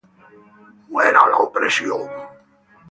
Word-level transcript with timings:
¡Muera 0.89 1.29
la 1.29 1.37
opresión! 1.47 2.01